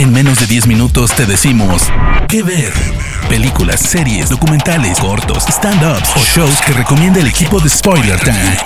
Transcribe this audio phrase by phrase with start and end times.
[0.00, 1.82] En menos de 10 minutos te decimos
[2.26, 2.72] qué ver.
[3.28, 8.56] Películas, series, documentales, cortos, stand-ups o shows que recomienda el equipo de Spoiler Time.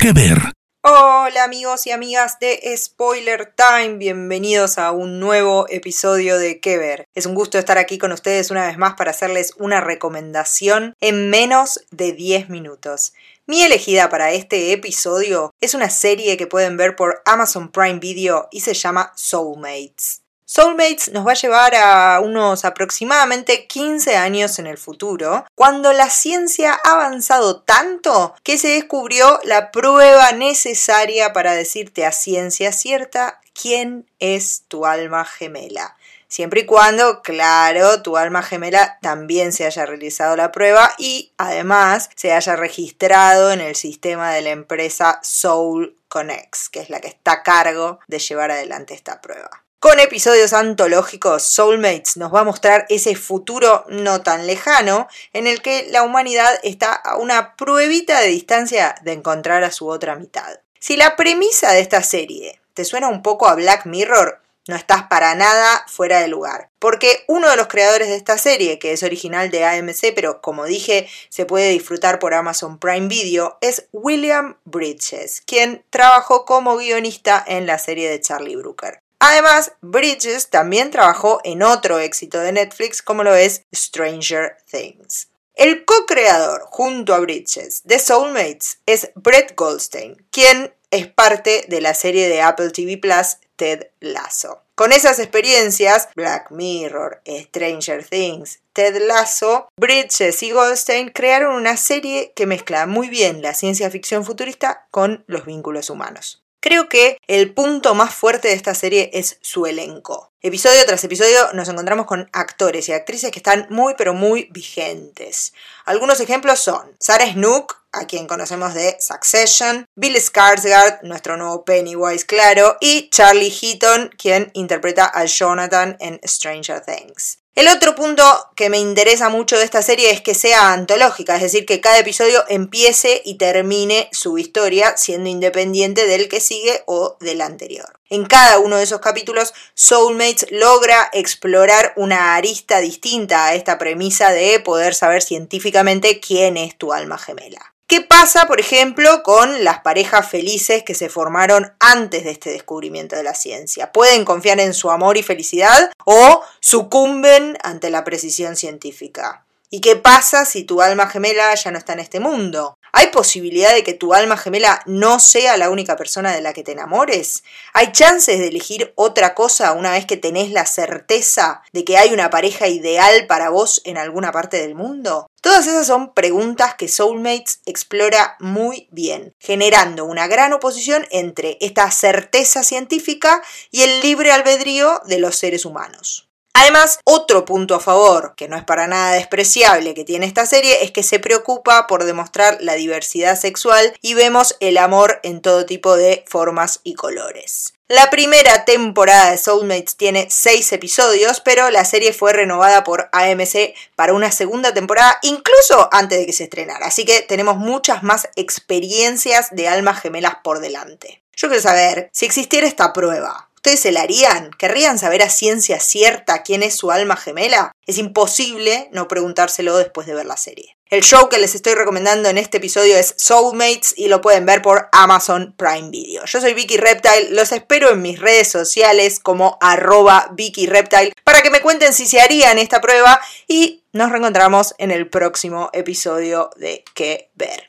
[0.00, 0.38] ¿Qué ver?
[0.82, 7.04] Hola amigos y amigas de Spoiler Time, bienvenidos a un nuevo episodio de Que ver.
[7.14, 11.28] Es un gusto estar aquí con ustedes una vez más para hacerles una recomendación en
[11.28, 13.12] menos de 10 minutos.
[13.46, 18.48] Mi elegida para este episodio es una serie que pueden ver por Amazon Prime Video
[18.50, 20.22] y se llama Soulmates.
[20.48, 26.08] Soulmates nos va a llevar a unos aproximadamente 15 años en el futuro, cuando la
[26.08, 33.40] ciencia ha avanzado tanto que se descubrió la prueba necesaria para decirte a ciencia cierta
[33.60, 35.96] quién es tu alma gemela.
[36.28, 42.08] Siempre y cuando, claro, tu alma gemela también se haya realizado la prueba y además
[42.14, 47.08] se haya registrado en el sistema de la empresa Soul Connects, que es la que
[47.08, 49.65] está a cargo de llevar adelante esta prueba.
[49.78, 55.60] Con episodios antológicos, Soulmates nos va a mostrar ese futuro no tan lejano en el
[55.60, 60.60] que la humanidad está a una pruebita de distancia de encontrar a su otra mitad.
[60.80, 65.04] Si la premisa de esta serie te suena un poco a Black Mirror, no estás
[65.04, 66.70] para nada fuera de lugar.
[66.78, 70.64] Porque uno de los creadores de esta serie, que es original de AMC, pero como
[70.64, 77.44] dije, se puede disfrutar por Amazon Prime Video, es William Bridges, quien trabajó como guionista
[77.46, 79.00] en la serie de Charlie Brooker.
[79.18, 85.28] Además, Bridges también trabajó en otro éxito de Netflix como lo es Stranger Things.
[85.54, 91.94] El co-creador junto a Bridges de Soulmates es Brett Goldstein, quien es parte de la
[91.94, 94.62] serie de Apple TV Plus Ted Lasso.
[94.74, 102.34] Con esas experiencias, Black Mirror, Stranger Things, Ted Lasso, Bridges y Goldstein crearon una serie
[102.36, 106.42] que mezcla muy bien la ciencia ficción futurista con los vínculos humanos.
[106.66, 110.32] Creo que el punto más fuerte de esta serie es su elenco.
[110.42, 115.52] Episodio tras episodio nos encontramos con actores y actrices que están muy pero muy vigentes.
[115.84, 122.26] Algunos ejemplos son Sarah Snook, a quien conocemos de Succession, Bill Skarsgård, nuestro nuevo Pennywise
[122.26, 127.45] claro, y Charlie Heaton, quien interpreta a Jonathan en Stranger Things.
[127.56, 128.22] El otro punto
[128.54, 131.98] que me interesa mucho de esta serie es que sea antológica, es decir, que cada
[131.98, 137.98] episodio empiece y termine su historia siendo independiente del que sigue o del anterior.
[138.10, 144.32] En cada uno de esos capítulos, Soulmates logra explorar una arista distinta a esta premisa
[144.32, 147.72] de poder saber científicamente quién es tu alma gemela.
[147.88, 153.14] ¿Qué pasa, por ejemplo, con las parejas felices que se formaron antes de este descubrimiento
[153.14, 153.92] de la ciencia?
[153.92, 159.46] ¿Pueden confiar en su amor y felicidad o sucumben ante la precisión científica?
[159.68, 162.78] ¿Y qué pasa si tu alma gemela ya no está en este mundo?
[162.92, 166.62] ¿Hay posibilidad de que tu alma gemela no sea la única persona de la que
[166.62, 167.42] te enamores?
[167.74, 172.14] ¿Hay chances de elegir otra cosa una vez que tenés la certeza de que hay
[172.14, 175.26] una pareja ideal para vos en alguna parte del mundo?
[175.42, 181.90] Todas esas son preguntas que Soulmates explora muy bien, generando una gran oposición entre esta
[181.90, 186.25] certeza científica y el libre albedrío de los seres humanos.
[186.58, 190.82] Además, otro punto a favor, que no es para nada despreciable que tiene esta serie,
[190.84, 195.66] es que se preocupa por demostrar la diversidad sexual y vemos el amor en todo
[195.66, 197.74] tipo de formas y colores.
[197.88, 203.74] La primera temporada de Soulmates tiene 6 episodios, pero la serie fue renovada por AMC
[203.94, 206.86] para una segunda temporada, incluso antes de que se estrenara.
[206.86, 211.22] Así que tenemos muchas más experiencias de almas gemelas por delante.
[211.36, 214.52] Yo quiero saber, si existiera esta prueba, ¿Ustedes se la harían?
[214.52, 217.72] ¿Querrían saber a ciencia cierta quién es su alma gemela?
[217.84, 220.76] Es imposible no preguntárselo después de ver la serie.
[220.88, 224.62] El show que les estoy recomendando en este episodio es Soulmates y lo pueden ver
[224.62, 226.24] por Amazon Prime Video.
[226.26, 231.42] Yo soy Vicky Reptile, los espero en mis redes sociales como arroba Vicky Reptile para
[231.42, 236.50] que me cuenten si se harían esta prueba y nos reencontramos en el próximo episodio
[236.54, 237.68] de Que Ver.